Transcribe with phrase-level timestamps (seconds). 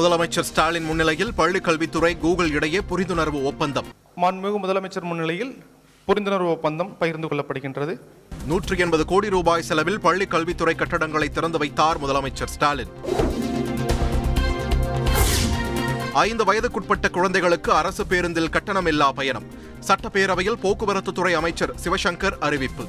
[0.00, 3.88] முதலமைச்சர் ஸ்டாலின் முன்னிலையில் பள்ளிக் கல்வித்துறை கூகுள் இடையே புரிந்துணர்வு ஒப்பந்தம்.
[4.16, 5.64] மாண்புமிகு முதலமைச்சர் முன்னிலையில்
[6.08, 7.98] புரிந்துணர்வு ஒப்பந்தம் பகிர்ந்து கொள்ளப்படுகின்றது.
[8.46, 12.92] நூற்றி எண்பது கோடி ரூபாய் செலவில் பள்ளிக் கல்வித்துறை கட்டடங்களை திறந்து வைத்தார் முதலமைச்சர் ஸ்டாலின்.
[16.12, 19.44] ஐந்து வயதுக்குட்பட்ட குழந்தைகளுக்கு அரசு பேருந்தில் கட்டணமில்லா பயணம்.
[19.88, 22.86] சட்டப்பேரவையில் போக்குவரத்து துறை அமைச்சர் சிவசங்கர் அறிவிப்பு.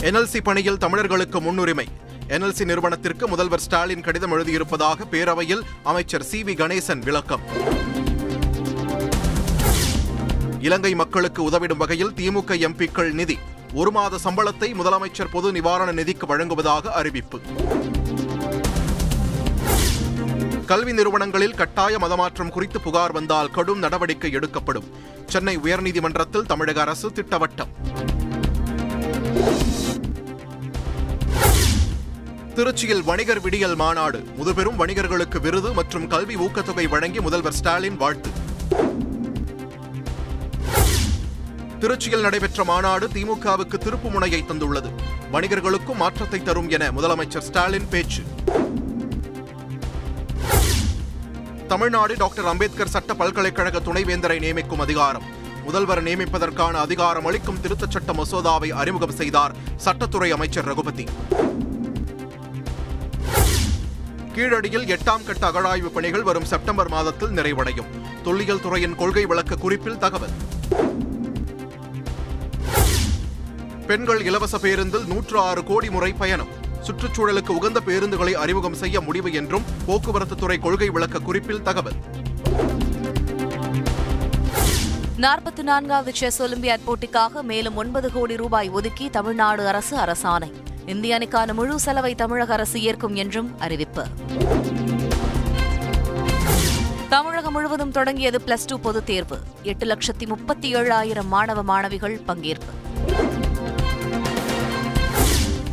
[0.00, 1.88] என்எல்சி பணியில் தமிழர்களுக்கு முன்னுரிமை.
[2.32, 7.40] என்எல்சி நிறுவனத்திற்கு முதல்வர் ஸ்டாலின் கடிதம் எழுதியிருப்பதாக பேரவையில் அமைச்சர் சி வி கணேசன் விளக்கம்.
[10.60, 13.38] இலங்கை மக்களுக்கு உதவிடும் வகையில் திமுக எம்பிக்கள் நிதி.
[13.72, 17.40] ஒரு மாத சம்பளத்தை முதலமைச்சர் பொது நிவாரண நிதிக்கு வழங்குவதாக அறிவிப்பு.
[20.66, 24.90] கல்வி நிறுவனங்களில் கட்டாய மதமாற்றம் குறித்து புகார் வந்தால் கடும் நடவடிக்கை எடுக்கப்படும்.
[25.26, 27.74] சென்னை உயர்நீதிமன்றத்தில் தமிழக அரசு திட்டவட்டம்.
[32.62, 34.18] திருச்சியில் வணிகர் விடியல் மாநாடு.
[34.36, 38.30] முதுபெரும் வணிகர்களுக்கு விருது மற்றும் கல்வி ஊக்கத்தொகை வழங்கி முதல்வர் ஸ்டாலின் வாழ்த்து.
[41.80, 44.90] திருச்சியில் நடைபெற்ற மாநாடு திமுகவுக்கு திருப்பு முனையை தந்துள்ளது.
[45.32, 48.22] வணிகர்களுக்கும் மாற்றத்தை தரும் என முதலமைச்சர் ஸ்டாலின் பேச்சு.
[51.68, 55.22] தமிழ்நாடு டாக்டர் அம்பேத்கர் சட்ட பல்கலைக்கழக துணைவேந்தரை நியமிக்கும் அதிகாரம்.
[55.64, 59.54] முதல்வர் நியமிப்பதற்கான அதிகாரம் அளிக்கும் திருத்தச் சட்ட மசோதாவை அறிமுகம் செய்தார்
[59.84, 61.08] சட்டத்துறை அமைச்சர் ரகுபதி.
[64.36, 67.86] கீழடியில் எட்டாம் கட்ட அகழாய்வு பணிகள் வரும் செப்டம்பர் மாதத்தில் நிறைவடையும்.
[68.22, 70.30] தொல்லியல் துறையின் கொள்கை விளக்க குறிப்பில் தகவல்.
[73.86, 76.48] பெண்கள் இலவச பேருந்தில் நூற்று ஆறு கோடி முறை பயணம்.
[76.86, 81.94] சுற்றுச்சூழலுக்கு உகந்த பேருந்துகளை அறிமுகம் செய்ய முடிவு என்றும் போக்குவரத்து துறை கொள்கை விளக்க குறிப்பில் தகவல்.
[85.20, 90.52] நாற்பத்தி நான்காவது செஸ் ஒலிம்பியாட் போட்டிக்காக மேலும் ஒன்பது கோடி ரூபாய் ஒதுக்கி தமிழ்நாடு அரசு அரசாணை.
[90.86, 94.06] இந்திய அணிக்கான முழு செலவை தமிழக அரசு ஏற்கும் என்றும் அறிவிப்பு.
[97.08, 99.38] தமிழகம் முழுவதும் தொடங்கியது பிளஸ் டூ பொதுத் தேர்வு.
[99.62, 102.72] எட்டு லட்சத்தி முப்பத்தி ஏழாயிரம் மாணவ மாணவிகள் பங்கேற்பு.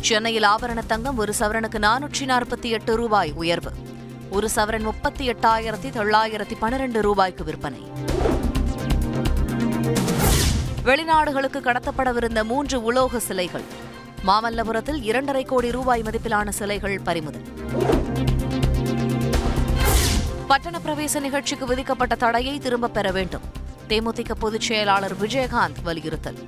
[0.00, 3.70] சென்னையில் ஆபரண தங்கம் ஒரு சவரனுக்கு நானூற்றி நாற்பத்தி எட்டு ரூபாய் உயர்வு.
[4.30, 7.86] ஒரு சவரன் முப்பத்தி எட்டாயிரத்தி தொள்ளாயிரத்தி பன்னிரண்டு ரூபாய்க்கு விற்பனை.
[10.84, 13.82] வெளிநாடுகளுக்கு கடத்தப்படவிருந்த மூன்று உலோக சிலைகள்.
[14.26, 17.42] மாமல்லபுரத்தில் இரண்டரை கோடி ரூபாய் மதிப்பிலான சிலைகள் பறிமுதல்.
[20.46, 23.40] பட்டண பிரவேச நிகழ்ச்சிக்கு விதிக்கப்பட்ட தடையை திரும்பப் பெற வேண்டும்.
[23.88, 26.38] தேமுதிக பொதுச் செயலாளர் விஜயகாந்த் வலியுறுத்தல்.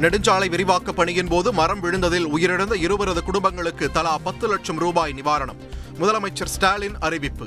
[0.00, 5.56] நெடுஞ்சாலை விரிவாக்க பணியின் போது மரம் விழுந்ததில் உயிரிழந்த இருவரது குடும்பங்களுக்கு தலா பத்து லட்சம் ரூபாய் நிவாரணம்.
[6.00, 7.46] முதலமைச்சர் ஸ்டாலின் அறிவிப்பு.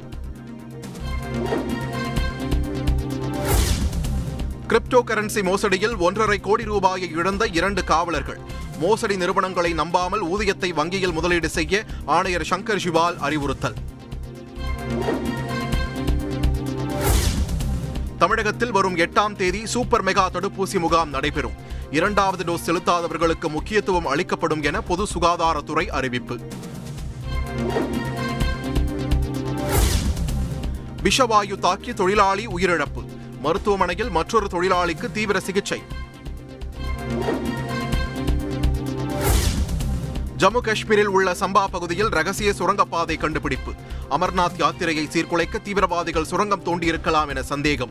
[4.72, 8.40] கிரிப்டோ கரன்சி மோசடியில் ஒன்றரை கோடி ரூபாயை இழந்த இரண்டு காவலர்கள்.
[8.80, 13.76] மோசடி நிறுவனங்களை நம்பாமல் ஊதியத்தை வங்கியில் முதலீடு செய்ய ஆணையர் சங்கர் சிவால் அறிவுறுத்தல்.
[18.18, 21.54] தமிழகத்தில் வரும் எட்டாம் தேதி சூப்பர் மெகா தடுப்பூசி முகாம் நடைபெறும்.
[21.92, 26.40] இரண்டாவது டோஸ் செலுத்தாதவர்களுக்கு முக்கியத்துவம் அளிக்கப்படும் என பொது சுகாதாரத்துறை அறிவிப்பு.
[31.04, 33.11] விஷவாயு தாக்கி தொழிலாளி உயிரிழப்பு.
[33.42, 35.82] மருத்துவமனையில் மற்றொரு தொழிலாளிக்கு தீவிர சிகிச்சை.
[40.38, 43.72] ஜம்மு காஷ்மீரில் உள்ள சம்பா பகுதியில் ரகசிய சுரங்கப்பாதை கண்டுபிடிப்பு.
[44.10, 47.90] அமர்நாத் யாத்திரையை சீர்குலைக்க தீவிரவாதிகள் சுரங்கம் தோண்டியிருக்கலாம் என சந்தேகம்.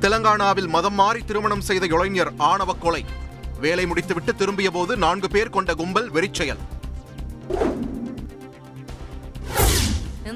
[0.00, 3.04] தெலங்கானாவில் மதம் மாறி திருமணம் செய்த இளைஞர் ஆணவ கொலை.
[3.60, 6.58] வேலை முடித்துவிட்டு திரும்பிய போது நான்கு பேர் கொண்ட கும்பல் வெறிச்செயல்.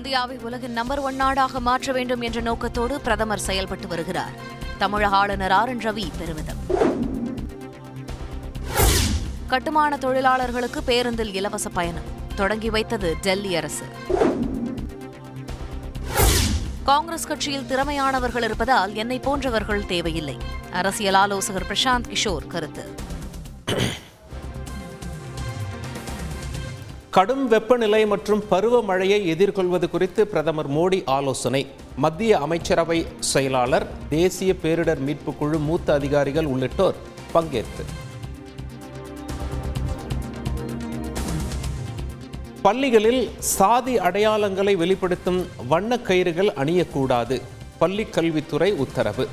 [0.06, 4.31] இந்தியாவை உலகின் நம்பர் ஒன் நாடாக மாற்ற வேண்டும் என்ற நோக்கத்தோடு பிரதமர் செயல்பட்டு வருகிறார்.
[4.78, 6.56] தமிழக ஆளுநர் ஆர் என் ரவி பெருமிதம்.
[9.47, 12.03] கட்டுமான தொழிலாளர்களுக்கு பேருந்தில் இலவச பயணம்.
[12.34, 13.84] தொடங்கி வைத்தது டெல்லி அரசு.
[16.84, 20.37] காங்கிரஸ் கட்சியில் திறமையானவர்கள் இருப்பதால் என்னை போன்றவர்கள் தேவையில்லை.
[20.73, 22.94] அரசியல் ஆலோசகர் பிரசாந்த் கிஷோர் கருத்து.
[27.17, 31.67] கடும் வெப்பநிலை மற்றும் பருவமழையை எதிர்கொள்வது குறித்து பிரதமர் மோடி ஆலோசனை.
[31.97, 36.95] மத்திய அமைச்சரவை செயலாளர் தேசிய பேரிடர் மீட்பு குழு மூத்த அதிகாரிகள் உள்ளிட்டோர்
[37.35, 37.85] பங்கேற்பு.
[42.63, 47.43] பள்ளிகளில் சாதி அடையாளங்களை வெளிப்படுத்தும் வண்ணக் கயிறுகள் அணியக்கூடாது.
[47.79, 49.29] பள்ளிக் கல்வித்துறை உத்தரவு.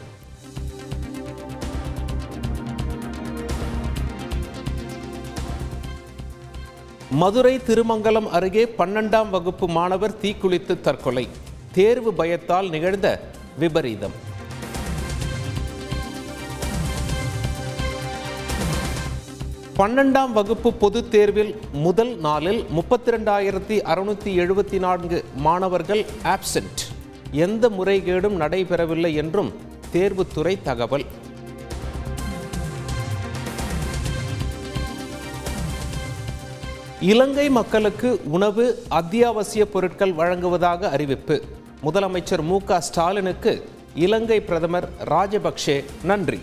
[7.13, 11.27] மதுரை திருமங்கலம் அருகே பன்னெண்டாம் வகுப்பு மாணவர் தீக்குளித்து தற்கொலை.
[11.71, 13.07] தேர்வு பயத்தால் நிகழ்ந்த
[13.60, 14.15] விபரீதம்.
[19.77, 26.81] பன்னெண்டாம் வகுப்பு பொதுத் தேர்வில் முதல் நாளில் முப்பத்தி ரெண்டாயிரத்தி அறுநூத்தி எழுபத்தி நான்கு மாணவர்கள் ஆப்சென்ட்
[27.31, 29.54] எந்த முறைகேடும் நடைபெறவில்லை என்றும்
[29.94, 31.06] தேர்வுத்துறை தகவல்.
[37.04, 41.42] இலங்கை மக்களுக்கு உணவு அத்தியாவசிய பொருட்கள் வழங்குவதாக அறிவிப்பு.
[41.84, 46.40] முதலமைச்சர் மு க ஸ்டாலினுக்கு இலங்கை பிரதமர் ராஜபக்சே நன்றி.